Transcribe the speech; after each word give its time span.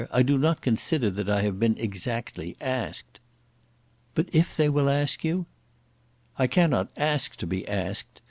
I 0.11 0.23
do 0.23 0.39
not 0.39 0.61
consider 0.61 1.11
that 1.11 1.29
I 1.29 1.43
have 1.43 1.59
been 1.59 1.77
exactly 1.77 2.57
asked." 2.59 3.19
"But 4.15 4.29
if 4.33 4.57
they 4.57 4.67
will 4.67 4.89
ask 4.89 5.23
you?" 5.23 5.45
"I 6.39 6.47
cannot 6.47 6.89
ask 6.97 7.35
to 7.35 7.45
be 7.45 7.67
asked. 7.67 8.19